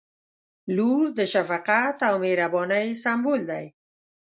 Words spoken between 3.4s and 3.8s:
دی.